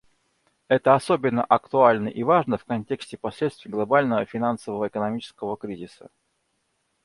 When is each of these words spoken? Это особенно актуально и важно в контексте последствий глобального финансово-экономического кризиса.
Это 0.67 0.95
особенно 0.95 1.43
актуально 1.43 2.07
и 2.07 2.23
важно 2.23 2.57
в 2.57 2.65
контексте 2.65 3.19
последствий 3.19 3.69
глобального 3.69 4.25
финансово-экономического 4.25 5.55
кризиса. 5.57 6.09